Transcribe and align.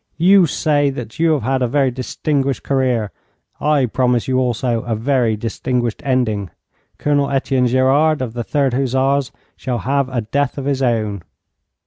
'You 0.17 0.47
say 0.47 0.89
that 0.89 1.19
you 1.19 1.33
have 1.33 1.43
had 1.43 1.61
a 1.61 1.67
very 1.67 1.91
distinguished 1.91 2.63
career. 2.63 3.11
I 3.59 3.85
promise 3.85 4.27
you 4.27 4.39
also 4.39 4.81
a 4.81 4.95
very 4.95 5.37
distinguished 5.37 6.01
ending. 6.03 6.49
Colonel 6.97 7.29
Etienne 7.29 7.67
Gerard 7.67 8.19
of 8.19 8.33
the 8.33 8.43
Third 8.43 8.73
Hussars 8.73 9.31
shall 9.55 9.77
have 9.85 10.09
a 10.09 10.21
death 10.21 10.57
of 10.57 10.65
his 10.65 10.81
own.' 10.81 11.21